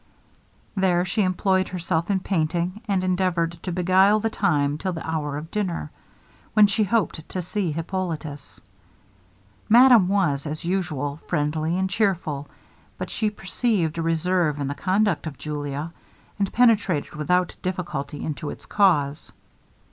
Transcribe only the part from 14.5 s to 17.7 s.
in the conduct of Julia, and penetrated without